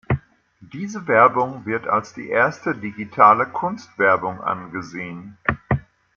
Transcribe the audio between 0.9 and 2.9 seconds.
Werbung wird als die erste